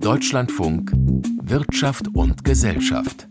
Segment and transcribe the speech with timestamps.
[0.00, 0.92] Deutschlandfunk
[1.42, 3.28] Wirtschaft und Gesellschaft.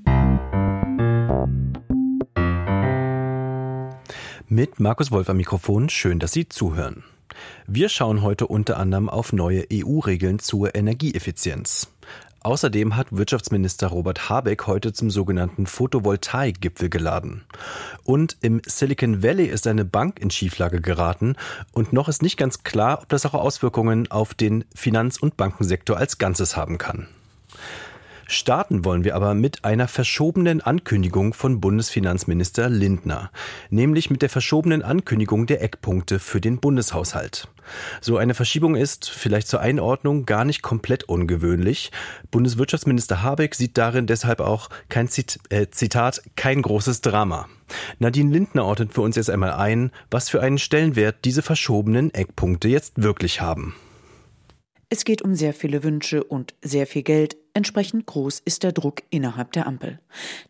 [4.48, 7.04] Mit Markus Wolf am Mikrofon, schön, dass Sie zuhören.
[7.68, 11.89] Wir schauen heute unter anderem auf neue EU-Regeln zur Energieeffizienz.
[12.48, 17.43] Außerdem hat Wirtschaftsminister Robert Habeck heute zum sogenannten Photovoltaik-Gipfel geladen.
[18.05, 21.36] Und im Silicon Valley ist eine Bank in Schieflage geraten
[21.73, 25.98] und noch ist nicht ganz klar, ob das auch Auswirkungen auf den Finanz- und Bankensektor
[25.98, 27.09] als Ganzes haben kann.
[28.27, 33.31] Starten wollen wir aber mit einer verschobenen Ankündigung von Bundesfinanzminister Lindner,
[33.70, 37.48] nämlich mit der verschobenen Ankündigung der Eckpunkte für den Bundeshaushalt.
[38.02, 41.91] So eine Verschiebung ist, vielleicht zur Einordnung, gar nicht komplett ungewöhnlich.
[42.32, 47.48] Bundeswirtschaftsminister Habeck sieht darin deshalb auch kein Zit äh, Zitat, kein großes Drama.
[47.99, 52.68] Nadine Lindner ordnet für uns jetzt einmal ein, was für einen Stellenwert diese verschobenen Eckpunkte
[52.68, 53.76] jetzt wirklich haben.
[54.90, 59.01] Es geht um sehr viele Wünsche und sehr viel Geld, Entsprechend groß ist der Druck
[59.09, 59.98] innerhalb der Ampel.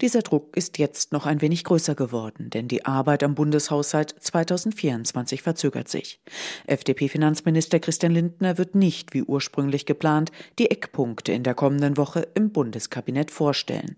[0.01, 5.41] Dieser Druck ist jetzt noch ein wenig größer geworden, denn die Arbeit am Bundeshaushalt 2024
[5.41, 6.19] verzögert sich.
[6.65, 12.51] FDP-Finanzminister Christian Lindner wird nicht, wie ursprünglich geplant, die Eckpunkte in der kommenden Woche im
[12.51, 13.95] Bundeskabinett vorstellen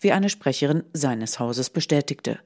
[0.00, 2.38] wie eine Sprecherin seines Hauses bestätigte.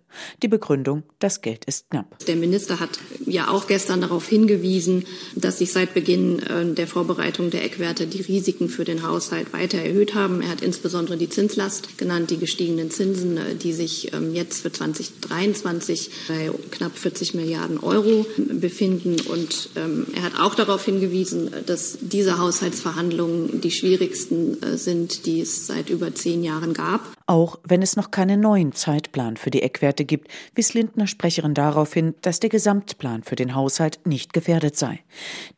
[0.42, 2.18] Die Begründung, das Geld ist knapp.
[2.26, 7.50] Der Minister hat ja auch gestern darauf hingewiesen, dass sich seit Beginn äh, der Vorbereitung
[7.50, 10.40] der Eckwerte die Risiken für den Haushalt weiter erhöht haben.
[10.42, 14.72] Er hat insbesondere die Zinslast genannt, die gestiegenen Zinsen, äh, die sich ähm, jetzt für
[14.72, 19.16] 2023 bei knapp 40 Milliarden Euro befinden.
[19.28, 25.40] Und ähm, er hat auch darauf hingewiesen, dass diese Haushaltsverhandlungen die schwierigsten äh, sind, die
[25.40, 27.14] es seit über zehn Jahren gab.
[27.26, 31.94] Auch wenn es noch keinen neuen Zeitplan für die Eckwerte gibt, wies Lindner Sprecherin darauf
[31.94, 35.02] hin, dass der Gesamtplan für den Haushalt nicht gefährdet sei.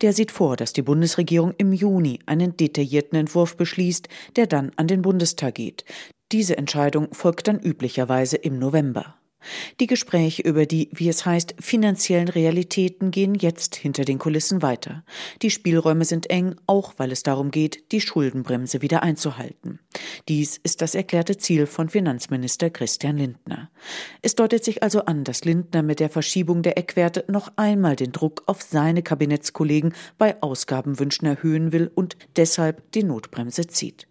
[0.01, 4.07] Der sieht vor, dass die Bundesregierung im Juni einen detaillierten Entwurf beschließt,
[4.37, 5.83] der dann an den Bundestag geht.
[6.31, 9.16] Diese Entscheidung folgt dann üblicherweise im November.
[9.79, 15.03] Die Gespräche über die, wie es heißt, finanziellen Realitäten gehen jetzt hinter den Kulissen weiter.
[15.41, 19.79] Die Spielräume sind eng, auch weil es darum geht, die Schuldenbremse wieder einzuhalten.
[20.27, 23.69] Dies ist das erklärte Ziel von Finanzminister Christian Lindner.
[24.21, 28.11] Es deutet sich also an, dass Lindner mit der Verschiebung der Eckwerte noch einmal den
[28.11, 34.06] Druck auf seine Kabinettskollegen bei Ausgabenwünschen erhöhen will und deshalb die Notbremse zieht.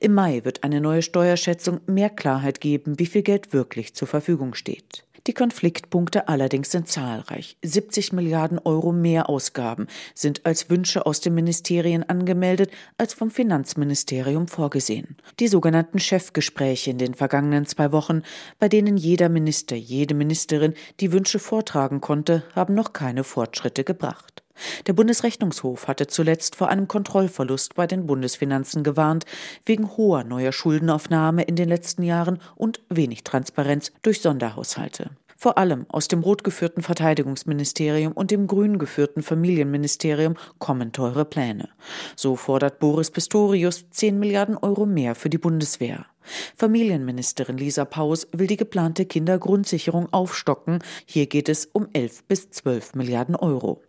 [0.00, 4.54] Im Mai wird eine neue Steuerschätzung mehr Klarheit geben, wie viel Geld wirklich zur Verfügung
[4.54, 5.04] steht.
[5.28, 7.58] Die Konfliktpunkte allerdings sind zahlreich.
[7.62, 14.48] 70 Milliarden Euro mehr Ausgaben sind als Wünsche aus den Ministerien angemeldet, als vom Finanzministerium
[14.48, 15.18] vorgesehen.
[15.38, 18.22] Die sogenannten Chefgespräche in den vergangenen zwei Wochen,
[18.58, 24.37] bei denen jeder Minister, jede Ministerin die Wünsche vortragen konnte, haben noch keine Fortschritte gebracht.
[24.86, 29.24] Der Bundesrechnungshof hatte zuletzt vor einem Kontrollverlust bei den Bundesfinanzen gewarnt,
[29.64, 35.10] wegen hoher neuer Schuldenaufnahme in den letzten Jahren und wenig Transparenz durch Sonderhaushalte.
[35.40, 41.68] Vor allem aus dem rot geführten Verteidigungsministerium und dem grün geführten Familienministerium kommen teure Pläne.
[42.16, 46.06] So fordert Boris Pistorius 10 Milliarden Euro mehr für die Bundeswehr.
[46.56, 50.80] Familienministerin Lisa Paus will die geplante Kindergrundsicherung aufstocken.
[51.06, 53.80] Hier geht es um 11 bis 12 Milliarden Euro.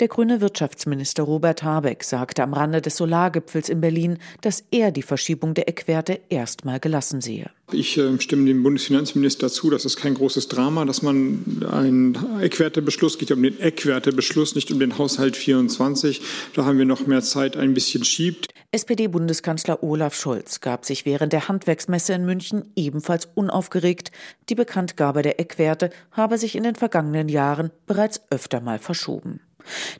[0.00, 5.02] Der grüne Wirtschaftsminister Robert Habeck sagte am Rande des Solargipfels in Berlin, dass er die
[5.02, 7.50] Verschiebung der Eckwerte erstmal gelassen sehe.
[7.72, 13.18] Ich äh, stimme dem Bundesfinanzminister zu, das ist kein großes Drama, dass man einen Eckwertebeschluss,
[13.18, 16.20] geht ja um den Eckwertebeschluss, nicht um den Haushalt 24,
[16.54, 18.48] da haben wir noch mehr Zeit, ein bisschen schiebt.
[18.72, 24.10] SPD-Bundeskanzler Olaf Scholz gab sich während der Handwerksmesse in München ebenfalls unaufgeregt.
[24.48, 29.40] Die Bekanntgabe der Eckwerte habe sich in den vergangenen Jahren bereits öfter mal verschoben.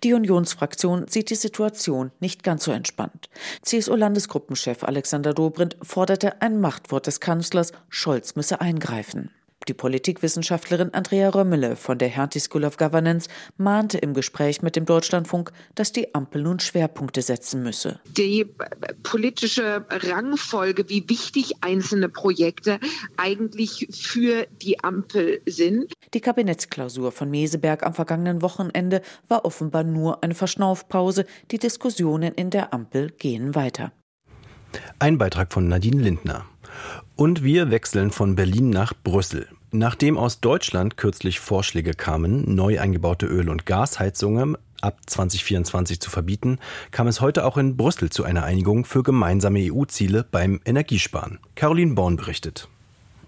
[0.02, 3.28] Die Unionsfraktion sieht die Situation nicht ganz so entspannt.
[3.62, 9.30] CSU-Landesgruppenchef Alexander Dobrindt forderte ein Machtwort des Kanzlers, Scholz müsse eingreifen.
[9.68, 14.84] Die Politikwissenschaftlerin Andrea Römmele von der Hertie School of Governance mahnte im Gespräch mit dem
[14.84, 18.00] Deutschlandfunk, dass die Ampel nun Schwerpunkte setzen müsse.
[18.16, 18.46] Die
[19.02, 22.78] politische Rangfolge, wie wichtig einzelne Projekte
[23.16, 25.92] eigentlich für die Ampel sind.
[26.12, 31.26] Die Kabinettsklausur von Meseberg am vergangenen Wochenende war offenbar nur eine Verschnaufpause.
[31.50, 33.92] Die Diskussionen in der Ampel gehen weiter.
[34.98, 36.46] Ein Beitrag von Nadine Lindner.
[37.16, 39.46] Und wir wechseln von Berlin nach Brüssel.
[39.70, 46.58] Nachdem aus Deutschland kürzlich Vorschläge kamen, neu eingebaute Öl- und Gasheizungen ab 2024 zu verbieten,
[46.90, 51.38] kam es heute auch in Brüssel zu einer Einigung für gemeinsame EU-Ziele beim Energiesparen.
[51.54, 52.68] Caroline Born berichtet.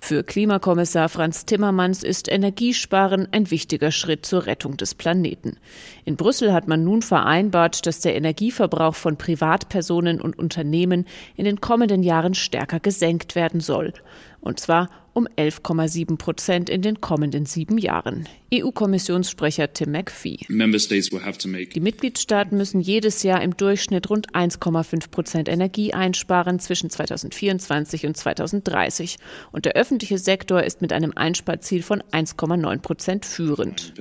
[0.06, 5.56] Für Klimakommissar Franz Timmermans ist Energiesparen ein wichtiger Schritt zur Rettung des Planeten.
[6.04, 11.60] In Brüssel hat man nun vereinbart, dass der Energieverbrauch von Privatpersonen und Unternehmen in den
[11.60, 13.94] kommenden Jahren stärker gesenkt werden soll.
[14.40, 18.28] Und zwar um 11,7 Prozent in den kommenden sieben Jahren.
[18.54, 20.38] EU-Kommissionssprecher Tim McPhee.
[20.48, 28.16] Die Mitgliedstaaten müssen jedes Jahr im Durchschnitt rund 1,5 Prozent Energie einsparen zwischen 2024 und
[28.16, 29.16] 2030.
[29.52, 33.94] Und der öffentliche Sektor ist mit einem Einsparziel von 1,9 Prozent führend.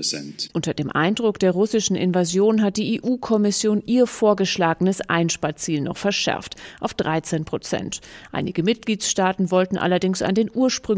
[0.54, 6.94] Unter dem Eindruck der russischen Invasion hat die EU-Kommission ihr vorgeschlagenes Einsparziel noch verschärft auf
[6.94, 8.02] 13 Prozent.
[8.34, 10.52] Einige Mitgliedstaaten wollten allerdings an den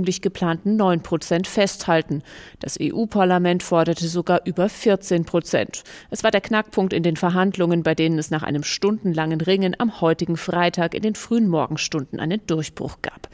[0.07, 2.23] ursprünglich geplanten 9 Prozent festhalten.
[2.59, 5.83] Das EU-Parlament Parlament forderte sogar über 14 Prozent.
[6.09, 9.99] Es war der Knackpunkt in den Verhandlungen, bei denen es nach einem stundenlangen Ringen am
[9.99, 13.27] heutigen Freitag in den frühen Morgenstunden einen Durchbruch gab.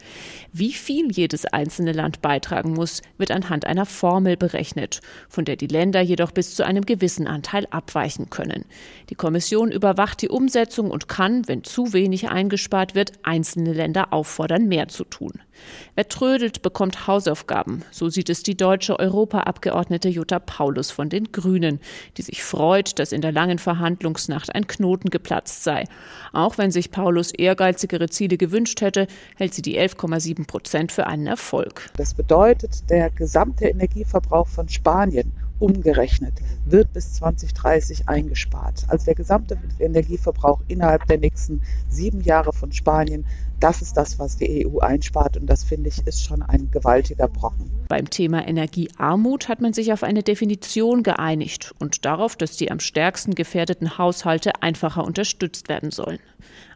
[0.51, 5.67] Wie viel jedes einzelne Land beitragen muss, wird anhand einer Formel berechnet, von der die
[5.67, 8.65] Länder jedoch bis zu einem gewissen Anteil abweichen können.
[9.11, 14.67] Die Kommission überwacht die Umsetzung und kann, wenn zu wenig eingespart wird, einzelne Länder auffordern,
[14.67, 15.33] mehr zu tun.
[15.95, 17.83] Wer trödelt, bekommt Hausaufgaben.
[17.91, 21.79] So sieht es die deutsche Europaabgeordnete Jutta Paulus von den Grünen,
[22.17, 25.83] die sich freut, dass in der langen Verhandlungsnacht ein Knoten geplatzt sei.
[26.31, 29.05] Auch wenn sich Paulus ehrgeizigere Ziele gewünscht hätte,
[29.35, 31.89] hält sie die 11,7 Prozent für einen Erfolg.
[31.97, 36.33] Das bedeutet, der gesamte Energieverbrauch von Spanien umgerechnet
[36.65, 38.83] wird bis 2030 eingespart.
[38.87, 43.25] Also der gesamte Energieverbrauch innerhalb der nächsten sieben Jahre von Spanien
[43.59, 47.27] das ist das, was die EU einspart und das finde ich ist schon ein gewaltiger
[47.27, 47.71] Brocken.
[47.87, 52.79] Beim Thema Energiearmut hat man sich auf eine Definition geeinigt und darauf, dass die am
[52.79, 56.19] stärksten gefährdeten Haushalte einfacher unterstützt werden sollen.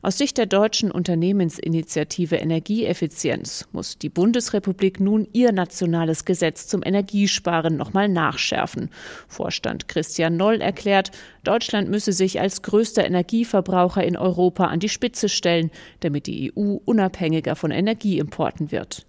[0.02, 7.76] Aus Sicht der deutschen Unternehmensinitiative Energieeffizienz muss die Bundesrepublik nun ihr nationales Gesetz zum Energiesparen
[7.76, 8.90] nochmal nachschärfen.
[9.28, 11.12] Vorstand Christian Noll erklärt,
[11.44, 15.72] Deutschland müsse sich als größter Energieverbraucher in Europa an die Spitze stellen,
[16.02, 19.06] damit die EU unabhängiger von Energieimporten wird.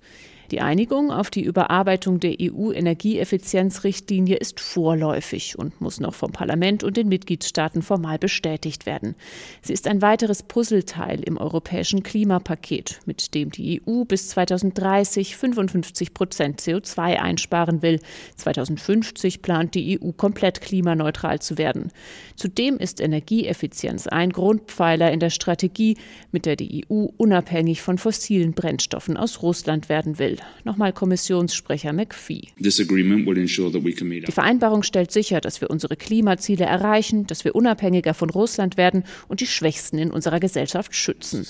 [0.50, 6.96] Die Einigung auf die Überarbeitung der EU-Energieeffizienzrichtlinie ist vorläufig und muss noch vom Parlament und
[6.96, 9.14] den Mitgliedstaaten formal bestätigt werden.
[9.60, 16.14] Sie ist ein weiteres Puzzleteil im europäischen Klimapaket, mit dem die EU bis 2030 55
[16.14, 18.00] Prozent CO2 einsparen will.
[18.36, 21.92] 2050 plant die EU komplett klimaneutral zu werden.
[22.36, 25.98] Zudem ist Energieeffizienz ein Grundpfeiler in der Strategie,
[26.32, 30.37] mit der die EU unabhängig von fossilen Brennstoffen aus Russland werden will.
[30.64, 32.48] Nochmal Kommissionssprecher McPhee.
[32.58, 39.04] Die Vereinbarung stellt sicher, dass wir unsere Klimaziele erreichen, dass wir unabhängiger von Russland werden
[39.28, 41.46] und die Schwächsten in unserer Gesellschaft schützen.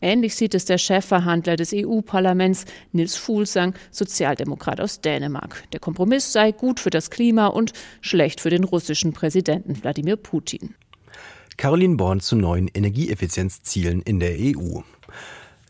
[0.00, 5.64] Ähnlich sieht es der Chefverhandler des EU-Parlaments, Nils Fuglsang, Sozialdemokrat aus Dänemark.
[5.72, 10.74] Der Kompromiss sei gut für das Klima und schlecht für den russischen Präsidenten Wladimir Putin.
[11.56, 14.80] Caroline Born zu neuen Energieeffizienzzielen in der EU.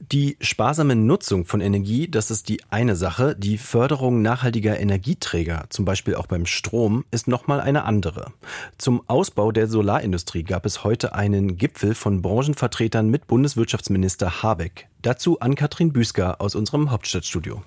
[0.01, 3.35] Die sparsame Nutzung von Energie, das ist die eine Sache.
[3.37, 8.33] Die Förderung nachhaltiger Energieträger, zum Beispiel auch beim Strom, ist nochmal eine andere.
[8.79, 14.89] Zum Ausbau der Solarindustrie gab es heute einen Gipfel von Branchenvertretern mit Bundeswirtschaftsminister Habeck.
[15.03, 17.63] Dazu an Katrin Büsker aus unserem Hauptstadtstudio.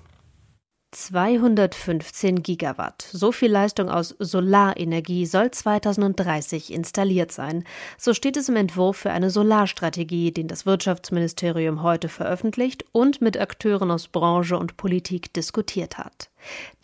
[0.92, 3.08] 215 Gigawatt.
[3.10, 7.64] So viel Leistung aus Solarenergie soll 2030 installiert sein.
[7.98, 13.38] So steht es im Entwurf für eine Solarstrategie, den das Wirtschaftsministerium heute veröffentlicht und mit
[13.38, 16.31] Akteuren aus Branche und Politik diskutiert hat.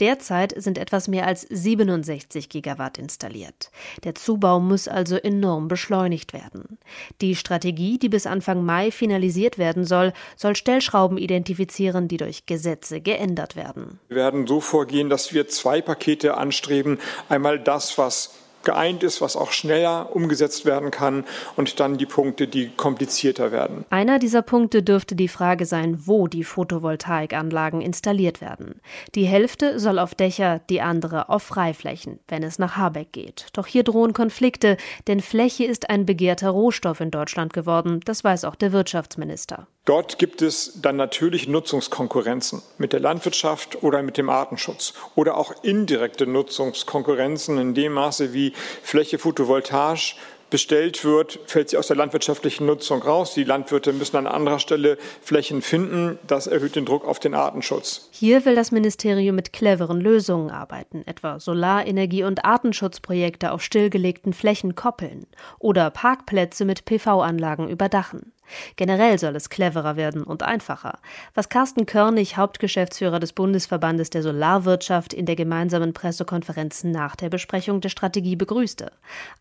[0.00, 3.70] Derzeit sind etwas mehr als 67 Gigawatt installiert.
[4.04, 6.78] Der Zubau muss also enorm beschleunigt werden.
[7.20, 13.00] Die Strategie, die bis Anfang Mai finalisiert werden soll, soll Stellschrauben identifizieren, die durch Gesetze
[13.00, 13.98] geändert werden.
[14.08, 16.98] Wir werden so vorgehen, dass wir zwei Pakete anstreben.
[17.28, 21.24] Einmal das, was geeint ist, was auch schneller umgesetzt werden kann
[21.56, 23.84] und dann die Punkte, die komplizierter werden.
[23.90, 28.80] Einer dieser Punkte dürfte die Frage sein, wo die Photovoltaikanlagen installiert werden.
[29.14, 33.46] Die Hälfte soll auf Dächer, die andere auf Freiflächen, wenn es nach Habeck geht.
[33.52, 38.44] Doch hier drohen Konflikte, denn Fläche ist ein begehrter Rohstoff in Deutschland geworden, das weiß
[38.44, 39.66] auch der Wirtschaftsminister.
[39.88, 45.64] Dort gibt es dann natürlich Nutzungskonkurrenzen mit der Landwirtschaft oder mit dem Artenschutz oder auch
[45.64, 48.52] indirekte Nutzungskonkurrenzen in dem Maße, wie
[48.82, 50.16] Fläche Photovoltaisch
[50.50, 53.32] bestellt wird, fällt sie aus der landwirtschaftlichen Nutzung raus.
[53.32, 56.18] Die Landwirte müssen an anderer Stelle Flächen finden.
[56.26, 58.10] Das erhöht den Druck auf den Artenschutz.
[58.10, 64.74] Hier will das Ministerium mit cleveren Lösungen arbeiten, etwa Solarenergie- und Artenschutzprojekte auf stillgelegten Flächen
[64.74, 65.26] koppeln
[65.58, 68.32] oder Parkplätze mit PV-Anlagen überdachen.
[68.76, 70.98] Generell soll es cleverer werden und einfacher,
[71.34, 77.80] was Carsten Körnig, Hauptgeschäftsführer des Bundesverbandes der Solarwirtschaft, in der gemeinsamen Pressekonferenz nach der Besprechung
[77.80, 78.92] der Strategie begrüßte.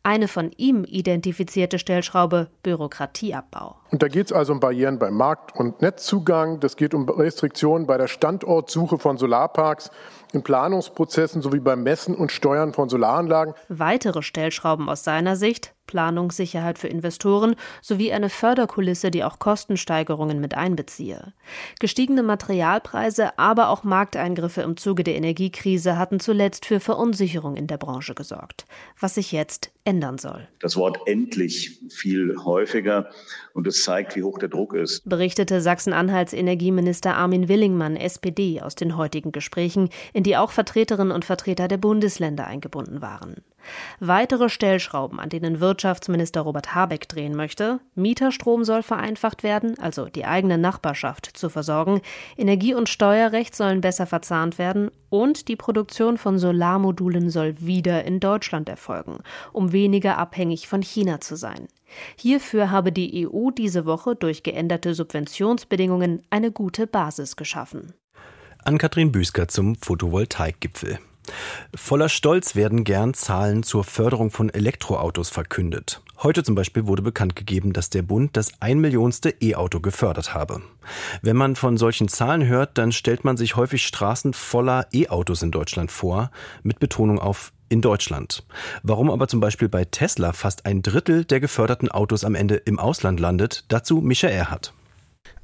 [0.03, 3.75] Eine von ihm identifizierte Stellschraube Bürokratieabbau.
[3.91, 7.87] Und da geht es also um Barrieren beim Markt- und Netzzugang, das geht um Restriktionen
[7.87, 9.89] bei der Standortsuche von Solarparks
[10.33, 13.53] in Planungsprozessen sowie beim Messen und Steuern von Solaranlagen.
[13.69, 20.55] Weitere Stellschrauben aus seiner Sicht Planungssicherheit für Investoren sowie eine Förderkulisse, die auch Kostensteigerungen mit
[20.55, 21.33] einbeziehe.
[21.79, 27.77] Gestiegene Materialpreise, aber auch Markteingriffe im Zuge der Energiekrise hatten zuletzt für Verunsicherung in der
[27.77, 28.65] Branche gesorgt,
[28.99, 30.47] was sich jetzt ändern soll.
[30.59, 33.09] Das Wort endlich viel häufiger
[33.53, 35.07] und es zeigt, wie hoch der Druck ist.
[35.07, 41.25] Berichtete Sachsen-Anhalts Energieminister Armin Willingmann, SPD, aus den heutigen Gesprächen, in die auch Vertreterinnen und
[41.25, 43.37] Vertreter der Bundesländer eingebunden waren.
[43.99, 47.79] Weitere Stellschrauben, an denen Wirtschaftsminister Robert Habeck drehen möchte.
[47.95, 52.01] Mieterstrom soll vereinfacht werden, also die eigene Nachbarschaft zu versorgen.
[52.37, 54.91] Energie- und Steuerrecht sollen besser verzahnt werden.
[55.09, 59.19] Und die Produktion von Solarmodulen soll wieder in Deutschland erfolgen,
[59.53, 61.67] um weniger abhängig von China zu sein.
[62.17, 67.93] Hierfür habe die EU diese Woche durch geänderte Subventionsbedingungen eine gute Basis geschaffen.
[68.63, 70.99] An Kathrin Büsker zum Photovoltaikgipfel.
[71.75, 76.01] Voller Stolz werden gern Zahlen zur Förderung von Elektroautos verkündet.
[76.23, 80.61] Heute zum Beispiel wurde bekannt gegeben, dass der Bund das ein Millionste E-Auto gefördert habe.
[81.21, 85.51] Wenn man von solchen Zahlen hört, dann stellt man sich häufig Straßen voller E-Autos in
[85.51, 86.31] Deutschland vor,
[86.63, 88.43] mit Betonung auf in Deutschland.
[88.81, 92.79] Warum aber zum Beispiel bei Tesla fast ein Drittel der geförderten Autos am Ende im
[92.79, 94.73] Ausland landet, dazu Michael Erhardt.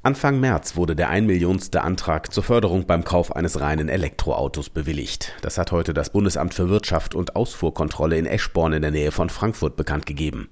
[0.04, 5.32] Anfang März wurde der ein Millionste Antrag zur Förderung beim Kauf eines reinen Elektroautos bewilligt.
[5.40, 9.30] Das hat heute das Bundesamt für Wirtschaft und Ausfuhrkontrolle in Eschborn in der Nähe von
[9.30, 10.50] Frankfurt bekannt gegeben.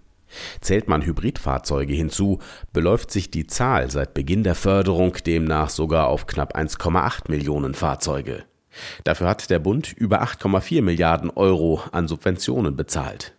[0.63, 2.39] Zählt man Hybridfahrzeuge hinzu,
[2.73, 8.45] beläuft sich die Zahl seit Beginn der Förderung demnach sogar auf knapp 1,8 Millionen Fahrzeuge.
[9.05, 13.35] Dafür hat der Bund über 8,4 Milliarden Euro an Subventionen bezahlt.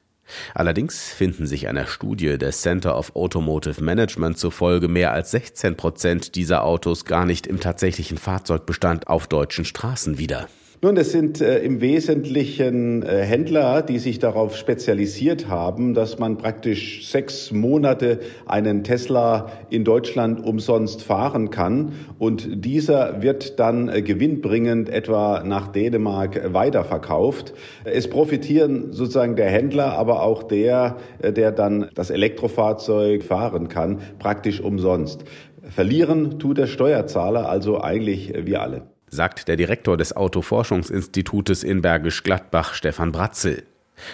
[0.54, 6.36] Allerdings finden sich einer Studie des Center of Automotive Management zufolge mehr als 16 Prozent
[6.36, 10.48] dieser Autos gar nicht im tatsächlichen Fahrzeugbestand auf deutschen Straßen wieder.
[10.84, 16.36] Nun, es sind äh, im Wesentlichen äh, Händler, die sich darauf spezialisiert haben, dass man
[16.36, 21.94] praktisch sechs Monate einen Tesla in Deutschland umsonst fahren kann.
[22.20, 27.54] Und dieser wird dann äh, gewinnbringend etwa nach Dänemark weiterverkauft.
[27.86, 34.00] Es profitieren sozusagen der Händler, aber auch der, äh, der dann das Elektrofahrzeug fahren kann,
[34.20, 35.24] praktisch umsonst.
[35.62, 42.24] Verlieren tut der Steuerzahler, also eigentlich wir alle sagt der Direktor des Autoforschungsinstitutes in Bergisch
[42.24, 43.64] Gladbach, Stefan Bratzel.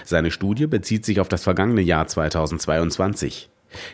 [0.04, 3.50] Seine Studie bezieht sich auf das vergangene Jahr 2022.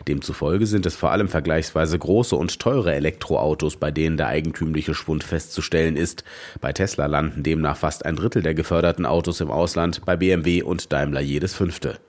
[0.07, 5.23] Demzufolge sind es vor allem vergleichsweise große und teure Elektroautos, bei denen der eigentümliche Schwund
[5.23, 6.23] festzustellen ist.
[6.61, 10.91] Bei Tesla landen demnach fast ein Drittel der geförderten Autos im Ausland, bei BMW und
[10.93, 11.99] Daimler jedes fünfte.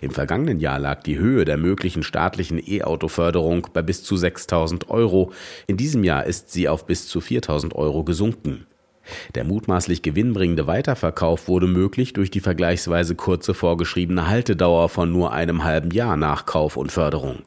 [0.00, 5.32] Im vergangenen Jahr lag die Höhe der möglichen staatlichen E-Auto-Förderung bei bis zu 6000 Euro.
[5.66, 8.66] In diesem Jahr ist sie auf bis zu 4000 Euro gesunken.
[9.34, 15.64] Der mutmaßlich gewinnbringende Weiterverkauf wurde möglich durch die vergleichsweise kurze vorgeschriebene Haltedauer von nur einem
[15.64, 17.40] halben Jahr nach Kauf und Förderung.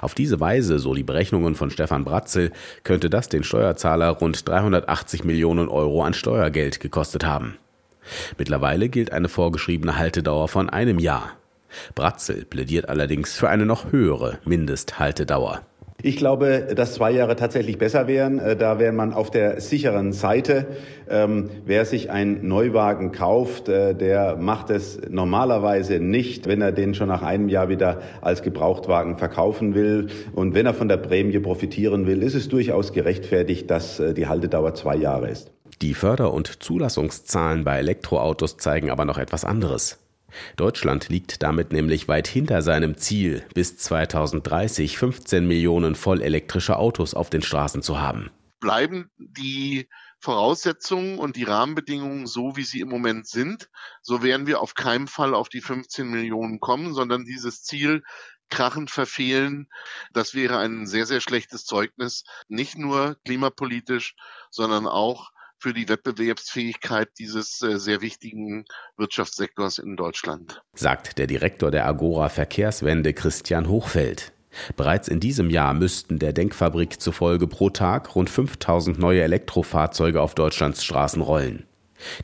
[0.00, 2.52] Auf diese Weise, so die Berechnungen von Stefan Bratzel,
[2.84, 7.56] könnte das den Steuerzahler rund 380 Millionen Euro an Steuergeld gekostet haben.
[8.38, 11.32] Mittlerweile gilt eine vorgeschriebene Haltedauer von einem Jahr.
[11.94, 15.62] Bratzel plädiert allerdings für eine noch höhere Mindesthaltedauer.
[16.06, 18.38] Ich glaube, dass zwei Jahre tatsächlich besser wären.
[18.38, 20.66] Äh, da wäre man auf der sicheren Seite.
[21.08, 26.94] Ähm, wer sich einen Neuwagen kauft, äh, der macht es normalerweise nicht, wenn er den
[26.94, 30.08] schon nach einem Jahr wieder als Gebrauchtwagen verkaufen will.
[30.34, 34.26] Und wenn er von der Prämie profitieren will, ist es durchaus gerechtfertigt, dass äh, die
[34.26, 35.52] Haltedauer zwei Jahre ist.
[35.80, 40.03] Die Förder- und Zulassungszahlen bei Elektroautos zeigen aber noch etwas anderes.
[40.56, 47.30] Deutschland liegt damit nämlich weit hinter seinem Ziel, bis 2030 15 Millionen vollelektrische Autos auf
[47.30, 48.30] den Straßen zu haben.
[48.60, 49.88] Bleiben die
[50.18, 53.68] Voraussetzungen und die Rahmenbedingungen so, wie sie im Moment sind,
[54.00, 58.02] so werden wir auf keinen Fall auf die 15 Millionen kommen, sondern dieses Ziel
[58.48, 59.68] krachend verfehlen.
[60.12, 64.14] Das wäre ein sehr, sehr schlechtes Zeugnis, nicht nur klimapolitisch,
[64.50, 65.30] sondern auch
[65.64, 68.66] für die Wettbewerbsfähigkeit dieses äh, sehr wichtigen
[68.98, 70.60] Wirtschaftssektors in Deutschland.
[70.74, 74.34] Sagt der Direktor der Agora Verkehrswende Christian Hochfeld.
[74.76, 80.34] Bereits in diesem Jahr müssten der Denkfabrik zufolge pro Tag rund 5000 neue Elektrofahrzeuge auf
[80.34, 81.64] Deutschlands Straßen rollen.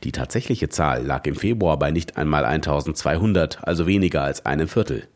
[0.03, 5.07] Die tatsächliche Zahl lag im Februar bei nicht einmal 1200, also weniger als einem Viertel.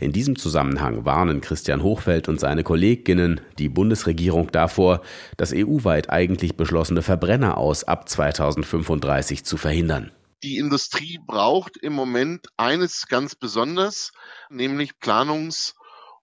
[0.00, 5.02] In diesem Zusammenhang warnen Christian Hochfeld und seine Kolleginnen die Bundesregierung davor,
[5.36, 10.10] das EU-weit eigentlich beschlossene Verbrenner aus ab 2035 zu verhindern.
[10.42, 14.12] Die Industrie braucht im Moment eines ganz besonders,
[14.50, 15.74] nämlich Planungs-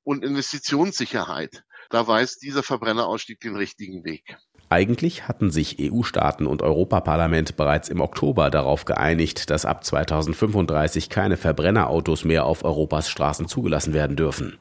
[0.03, 1.63] und Investitionssicherheit.
[1.89, 4.37] Da weist dieser Verbrennerausstieg den richtigen Weg.
[4.71, 11.37] Eigentlich hatten sich EU-Staaten und Europaparlament bereits im Oktober darauf geeinigt, dass ab 2035 keine
[11.37, 14.57] Verbrennerautos mehr auf Europas Straßen zugelassen werden dürfen.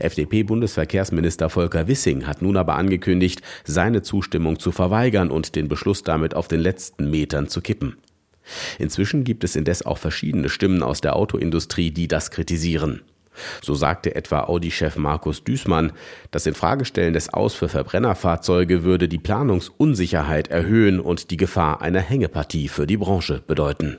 [0.00, 6.34] FDP-Bundesverkehrsminister Volker Wissing hat nun aber angekündigt, seine Zustimmung zu verweigern und den Beschluss damit
[6.34, 7.96] auf den letzten Metern zu kippen.
[8.78, 13.02] Inzwischen gibt es indes auch verschiedene Stimmen aus der Autoindustrie, die das kritisieren.
[13.62, 15.92] So sagte etwa Audi-Chef Markus Düßmann,
[16.30, 22.68] das Infragestellen des Aus für Verbrennerfahrzeuge würde die Planungsunsicherheit erhöhen und die Gefahr einer Hängepartie
[22.68, 23.98] für die Branche bedeuten.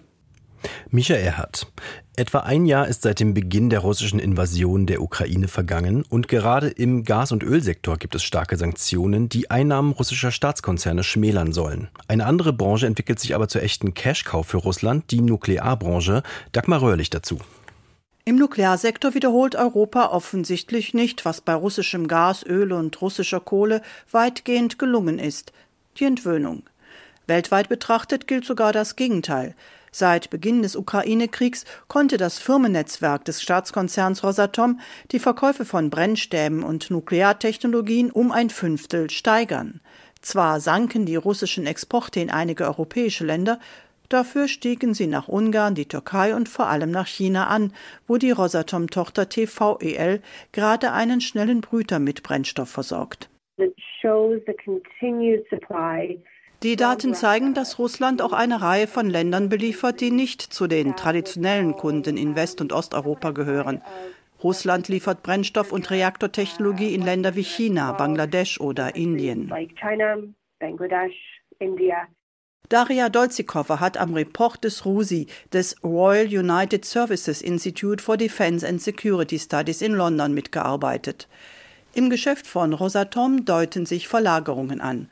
[0.89, 1.67] Micha Erhardt.
[2.15, 6.67] Etwa ein Jahr ist seit dem Beginn der russischen Invasion der Ukraine vergangen und gerade
[6.69, 11.89] im Gas- und Ölsektor gibt es starke Sanktionen, die Einnahmen russischer Staatskonzerne schmälern sollen.
[12.07, 16.23] Eine andere Branche entwickelt sich aber zur echten Cash-Cow für Russland, die Nuklearbranche.
[16.53, 17.39] Dagmar Röhrlich dazu.
[18.27, 23.81] Im Nuklearsektor wiederholt Europa offensichtlich nicht, was bei russischem Gas, Öl und russischer Kohle
[24.11, 25.53] weitgehend gelungen ist,
[25.95, 26.63] die Entwöhnung.
[27.25, 29.55] Weltweit betrachtet gilt sogar das Gegenteil.
[29.93, 34.81] Seit Beginn des Ukraine-Kriegs konnte das Firmennetzwerk des Staatskonzerns Rosatom
[35.13, 39.79] die Verkäufe von Brennstäben und Nukleartechnologien um ein Fünftel steigern.
[40.21, 43.61] Zwar sanken die russischen Exporte in einige europäische Länder,
[44.09, 47.73] Dafür stiegen sie nach Ungarn, die Türkei und vor allem nach China an,
[48.07, 50.21] wo die Rosatom-Tochter TVEL
[50.53, 53.29] gerade einen schnellen Brüter mit Brennstoff versorgt.
[56.63, 60.95] Die Daten zeigen, dass Russland auch eine Reihe von Ländern beliefert, die nicht zu den
[60.95, 63.81] traditionellen Kunden in West- und Osteuropa gehören.
[64.43, 69.51] Russland liefert Brennstoff und Reaktortechnologie in Länder wie China, Bangladesch oder Indien.
[72.69, 78.81] Daria Dolzikova hat am Report des RUSI, des Royal United Services Institute for Defense and
[78.81, 81.29] Security Studies in London mitgearbeitet.
[81.93, 85.09] Im Geschäft von Rosatom deuten sich Verlagerungen an.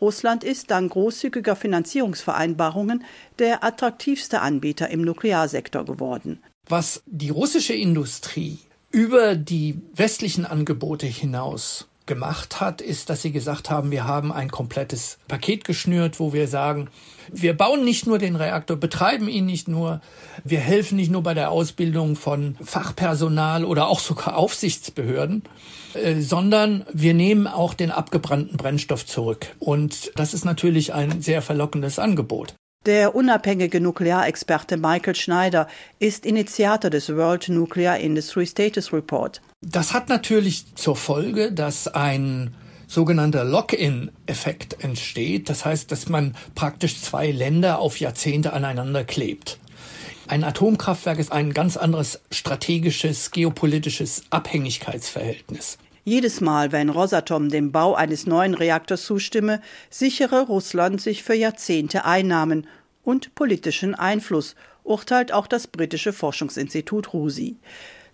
[0.00, 3.04] Russland ist dank großzügiger Finanzierungsvereinbarungen
[3.38, 6.42] der attraktivste Anbieter im Nuklearsektor geworden.
[6.68, 8.58] Was die russische Industrie
[8.90, 14.50] über die westlichen Angebote hinaus gemacht hat, ist, dass sie gesagt haben, wir haben ein
[14.50, 16.88] komplettes Paket geschnürt, wo wir sagen,
[17.32, 20.00] wir bauen nicht nur den Reaktor, betreiben ihn nicht nur,
[20.44, 25.42] wir helfen nicht nur bei der Ausbildung von Fachpersonal oder auch sogar Aufsichtsbehörden,
[25.94, 29.54] äh, sondern wir nehmen auch den abgebrannten Brennstoff zurück.
[29.58, 32.54] Und das ist natürlich ein sehr verlockendes Angebot.
[32.86, 35.66] Der unabhängige Nuklearexperte Michael Schneider
[35.98, 39.42] ist Initiator des World Nuclear Industry Status Report.
[39.68, 42.54] Das hat natürlich zur Folge, dass ein
[42.86, 45.50] sogenannter Lock-in-Effekt entsteht.
[45.50, 49.58] Das heißt, dass man praktisch zwei Länder auf Jahrzehnte aneinander klebt.
[50.28, 55.78] Ein Atomkraftwerk ist ein ganz anderes strategisches, geopolitisches Abhängigkeitsverhältnis.
[56.04, 62.04] Jedes Mal, wenn Rosatom dem Bau eines neuen Reaktors zustimme, sichere Russland sich für Jahrzehnte
[62.04, 62.68] Einnahmen
[63.02, 67.56] und politischen Einfluss, urteilt auch das britische Forschungsinstitut RUSI.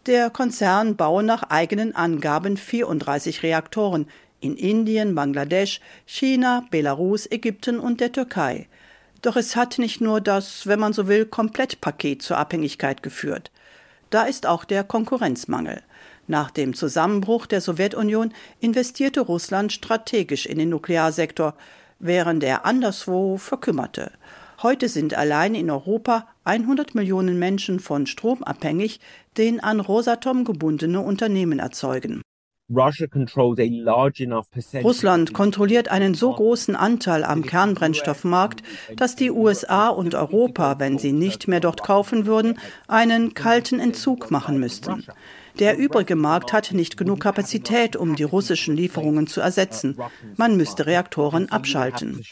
[0.06, 4.08] Der Konzern baue nach eigenen Angaben 34 Reaktoren
[4.40, 8.66] in Indien, Bangladesch, China, Belarus, Ägypten und der Türkei.
[9.22, 13.52] Doch es hat nicht nur das, wenn man so will, Komplettpaket zur Abhängigkeit geführt.
[14.10, 15.82] Da ist auch der Konkurrenzmangel.
[16.26, 21.54] Nach dem Zusammenbruch der Sowjetunion investierte Russland strategisch in den Nuklearsektor,
[22.00, 24.10] während er anderswo verkümmerte.
[24.64, 29.00] Heute sind allein in Europa 100 Millionen Menschen von Strom abhängig,
[29.36, 32.22] den an Rosatom gebundene Unternehmen erzeugen.
[34.82, 38.62] Russland kontrolliert einen so großen Anteil am Kernbrennstoffmarkt,
[38.96, 44.30] dass die USA und Europa, wenn sie nicht mehr dort kaufen würden, einen kalten Entzug
[44.30, 45.04] machen müssten.
[45.58, 49.98] Der übrige Markt hat nicht genug Kapazität, um die russischen Lieferungen zu ersetzen.
[50.36, 52.22] Man müsste Reaktoren abschalten.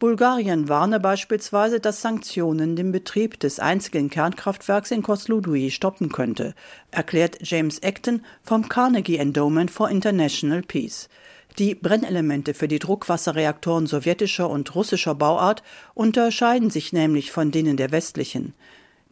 [0.00, 6.54] Bulgarien warne beispielsweise, dass Sanktionen den Betrieb des einzigen Kernkraftwerks in Kozloduy stoppen könnte,
[6.90, 11.10] erklärt James Acton vom Carnegie Endowment for International Peace.
[11.58, 17.92] Die Brennelemente für die Druckwasserreaktoren sowjetischer und russischer Bauart unterscheiden sich nämlich von denen der
[17.92, 18.54] westlichen.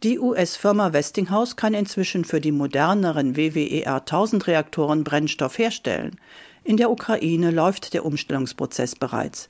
[0.01, 6.17] Die US-Firma Westinghouse kann inzwischen für die moderneren WWER 1000 Reaktoren Brennstoff herstellen.
[6.63, 9.49] In der Ukraine läuft der Umstellungsprozess bereits.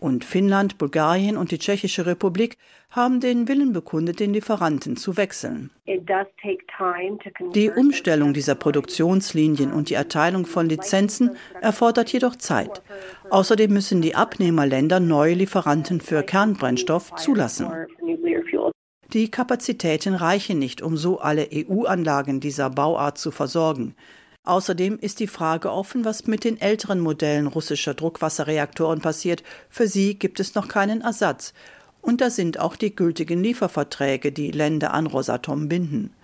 [0.00, 2.56] Und Finnland, Bulgarien und die Tschechische Republik
[2.90, 5.70] haben den Willen bekundet, den Lieferanten zu wechseln.
[7.54, 12.80] Die Umstellung dieser Produktionslinien und die Erteilung von Lizenzen erfordert jedoch Zeit.
[13.28, 17.68] Außerdem müssen die Abnehmerländer neue Lieferanten für Kernbrennstoff zulassen.
[19.12, 23.94] Die Kapazitäten reichen nicht, um so alle EU-Anlagen dieser Bauart zu versorgen.
[24.44, 29.42] Außerdem ist die Frage offen, was mit den älteren Modellen russischer Druckwasserreaktoren passiert.
[29.68, 31.52] Für sie gibt es noch keinen Ersatz.
[32.00, 36.14] Und da sind auch die gültigen Lieferverträge, die Länder an Rosatom binden.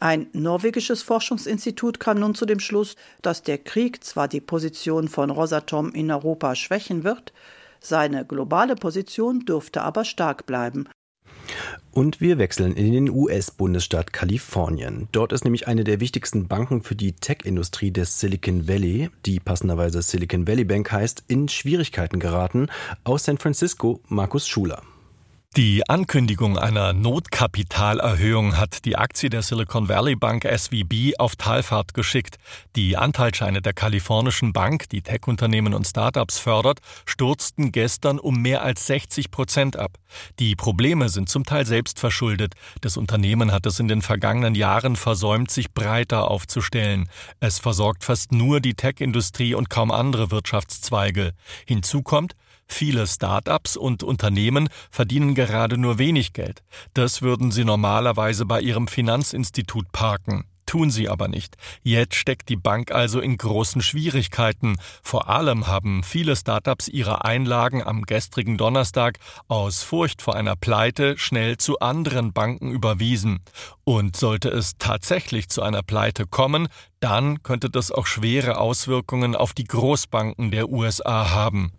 [0.00, 5.30] Ein norwegisches Forschungsinstitut kam nun zu dem Schluss, dass der Krieg zwar die Position von
[5.30, 7.32] Rosatom in Europa schwächen wird,
[7.80, 10.88] seine globale Position dürfte aber stark bleiben.
[11.94, 15.06] Und wir wechseln in den US-Bundesstaat Kalifornien.
[15.12, 20.02] Dort ist nämlich eine der wichtigsten Banken für die Tech-Industrie des Silicon Valley, die passenderweise
[20.02, 22.66] Silicon Valley Bank heißt, in Schwierigkeiten geraten.
[23.04, 24.82] Aus San Francisco Markus Schuler.
[25.56, 32.38] Die Ankündigung einer Notkapitalerhöhung hat die Aktie der Silicon Valley Bank SVB auf Talfahrt geschickt.
[32.74, 38.88] Die Anteilscheine der kalifornischen Bank, die Tech-Unternehmen und Startups fördert, stürzten gestern um mehr als
[38.88, 39.92] 60 Prozent ab.
[40.40, 42.54] Die Probleme sind zum Teil selbst verschuldet.
[42.80, 47.08] Das Unternehmen hat es in den vergangenen Jahren versäumt, sich breiter aufzustellen.
[47.38, 51.30] Es versorgt fast nur die Tech-Industrie und kaum andere Wirtschaftszweige.
[51.64, 52.34] Hinzu kommt,
[52.76, 56.64] Viele Start-ups und Unternehmen verdienen gerade nur wenig Geld.
[56.92, 60.42] Das würden sie normalerweise bei ihrem Finanzinstitut parken.
[60.66, 61.56] Tun sie aber nicht.
[61.84, 64.74] Jetzt steckt die Bank also in großen Schwierigkeiten.
[65.04, 71.16] Vor allem haben viele Startups ihre Einlagen am gestrigen Donnerstag aus Furcht vor einer Pleite
[71.16, 73.38] schnell zu anderen Banken überwiesen.
[73.84, 76.66] Und sollte es tatsächlich zu einer Pleite kommen,
[76.98, 81.70] dann könnte das auch schwere Auswirkungen auf die Großbanken der USA haben.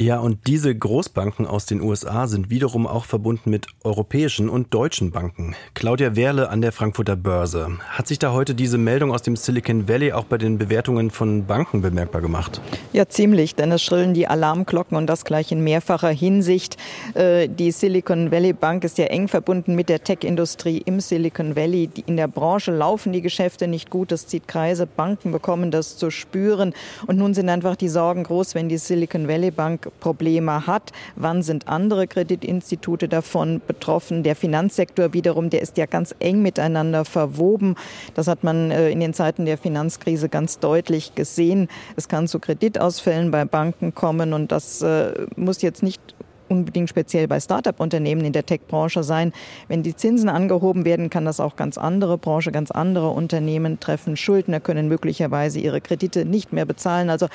[0.00, 5.10] Ja, und diese Großbanken aus den USA sind wiederum auch verbunden mit europäischen und deutschen
[5.10, 5.54] Banken.
[5.74, 7.78] Claudia Werle an der Frankfurter Börse.
[7.88, 11.46] Hat sich da heute diese Meldung aus dem Silicon Valley auch bei den Bewertungen von
[11.46, 12.60] Banken bemerkbar gemacht?
[12.94, 16.76] Ja, ziemlich, denn es schrillen die Alarmglocken und das gleich in mehrfacher Hinsicht.
[17.14, 21.88] Äh, die Silicon Valley Bank ist ja eng verbunden mit der Tech-Industrie im Silicon Valley.
[22.04, 26.10] In der Branche laufen die Geschäfte nicht gut, das zieht Kreise, Banken bekommen das zu
[26.10, 26.74] spüren
[27.06, 30.92] und nun sind einfach die Sorgen groß, wenn die Silicon Valley Bank Probleme hat.
[31.16, 34.22] Wann sind andere Kreditinstitute davon betroffen?
[34.22, 37.74] Der Finanzsektor wiederum, der ist ja ganz eng miteinander verwoben.
[38.12, 41.68] Das hat man äh, in den Zeiten der Finanzkrise ganz deutlich gesehen.
[41.96, 42.38] Es kann zu
[42.82, 46.00] Kreditausfällen bei Banken kommen und das äh, muss jetzt nicht
[46.48, 49.32] unbedingt speziell bei Start-up-Unternehmen in der Tech-Branche sein.
[49.68, 54.16] Wenn die Zinsen angehoben werden, kann das auch ganz andere Branche, ganz andere Unternehmen treffen.
[54.16, 57.08] Schuldner können möglicherweise ihre Kredite nicht mehr bezahlen.
[57.08, 57.28] Also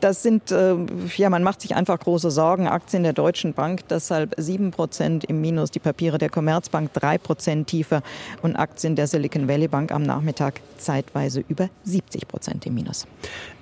[0.00, 0.76] das sind, äh,
[1.16, 2.66] ja, man macht sich einfach große Sorgen.
[2.66, 7.68] Aktien der Deutschen Bank deshalb sieben Prozent im Minus, die Papiere der Commerzbank drei Prozent
[7.68, 8.02] tiefer
[8.42, 13.06] und Aktien der Silicon Valley Bank am Nachmittag zeitweise über 70 Prozent im Minus.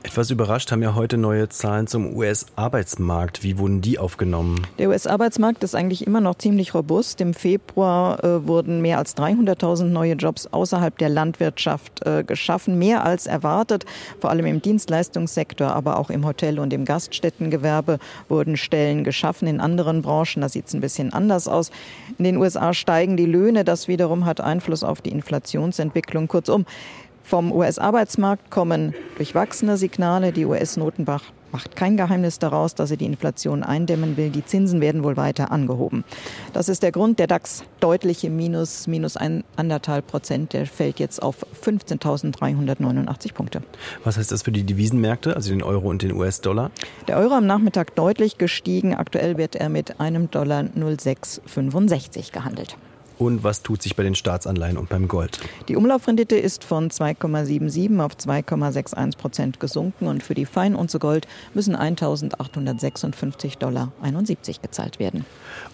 [0.05, 3.45] Etwas überrascht haben ja heute neue Zahlen zum US-Arbeitsmarkt.
[3.45, 4.67] Wie wurden die aufgenommen?
[4.79, 7.21] Der US-Arbeitsmarkt ist eigentlich immer noch ziemlich robust.
[7.21, 13.05] Im Februar äh, wurden mehr als 300.000 neue Jobs außerhalb der Landwirtschaft äh, geschaffen, mehr
[13.05, 13.85] als erwartet,
[14.21, 17.99] vor allem im Dienstleistungssektor, aber auch im Hotel- und im Gaststättengewerbe
[18.29, 19.49] wurden Stellen geschaffen.
[19.49, 21.71] In anderen Branchen, da sieht es ein bisschen anders aus.
[22.19, 23.65] In den USA steigen die Löhne.
[23.65, 26.29] Das wiederum hat Einfluss auf die Inflationsentwicklung.
[26.29, 26.67] Kurzum,
[27.23, 30.33] vom US-Arbeitsmarkt kommen durchwachsene Signale.
[30.33, 34.31] Die US-Notenbank macht kein Geheimnis daraus, dass sie die Inflation eindämmen will.
[34.31, 36.05] Die Zinsen werden wohl weiter angehoben.
[36.53, 37.19] Das ist der Grund.
[37.19, 40.53] Der DAX deutlich im Minus, minus ein, anderthalb Prozent.
[40.53, 43.63] Der fällt jetzt auf 15.389 Punkte.
[44.03, 46.71] Was heißt das für die Devisenmärkte, also den Euro und den US-Dollar?
[47.07, 48.95] Der Euro am Nachmittag deutlich gestiegen.
[48.95, 52.77] Aktuell wird er mit einem Dollar 0,665 gehandelt.
[53.23, 55.39] Und was tut sich bei den Staatsanleihen und beim Gold?
[55.69, 61.77] Die Umlaufrendite ist von 2,77 auf 2,61 Prozent gesunken und für die Feinunze Gold müssen
[61.77, 65.25] 1.856 Dollar 71 gezahlt werden.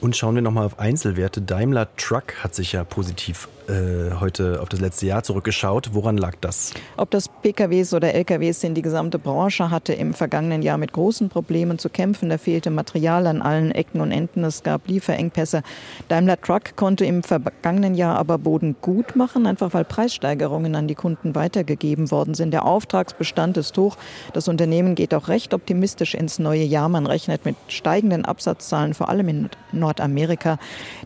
[0.03, 1.41] Und schauen wir nochmal auf Einzelwerte.
[1.41, 5.91] Daimler Truck hat sich ja positiv äh, heute auf das letzte Jahr zurückgeschaut.
[5.93, 6.73] Woran lag das?
[6.97, 11.29] Ob das PKWs oder LKWs sind, die gesamte Branche hatte im vergangenen Jahr mit großen
[11.29, 12.31] Problemen zu kämpfen.
[12.31, 14.45] Da fehlte Material an allen Ecken und Enden.
[14.45, 15.63] Es gab Lieferengpässe.
[16.09, 20.95] Daimler Truck konnte im vergangenen Jahr aber Boden gut machen, einfach weil Preissteigerungen an die
[20.95, 22.53] Kunden weitergegeben worden sind.
[22.53, 23.97] Der Auftragsbestand ist hoch.
[24.33, 26.89] Das Unternehmen geht auch recht optimistisch ins neue Jahr.
[26.89, 30.59] Man rechnet mit steigenden Absatzzahlen, vor allem in Nordamerika.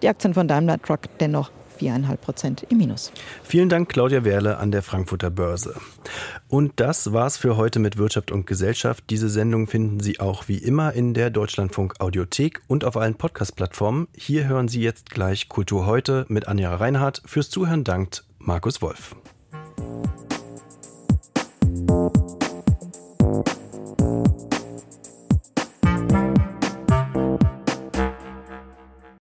[0.02, 1.50] Die Aktien von Daimler Truck dennoch
[1.82, 3.12] 4,5 Prozent im Minus.
[3.42, 5.74] Vielen Dank, Claudia Werle an der Frankfurter Börse.
[6.48, 9.04] Und das war's für heute mit Wirtschaft und Gesellschaft.
[9.10, 14.08] Diese Sendung finden Sie auch wie immer in der Deutschlandfunk Audiothek und auf allen Podcast-Plattformen.
[14.16, 17.22] Hier hören Sie jetzt gleich Kultur heute mit Anja Reinhardt.
[17.24, 19.16] Fürs Zuhören dankt Markus Wolf.